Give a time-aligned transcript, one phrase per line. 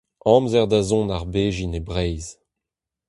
[0.33, 2.31] Amzer-da-zont ar bezhin e Breizh.